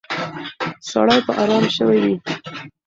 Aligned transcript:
سړی 0.91 1.19
به 1.25 1.31
ارام 1.41 1.65
شوی 1.75 1.99
وي. 2.03 2.15